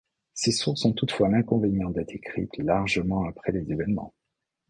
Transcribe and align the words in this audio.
Ces 0.33 0.51
sources 0.51 0.83
ont 0.85 0.93
toutefois 0.93 1.29
l'inconvénient 1.29 1.91
d'être 1.91 2.15
écrites 2.15 2.57
largement 2.57 3.25
après 3.27 3.51
les 3.51 3.71
événements. 3.71 4.15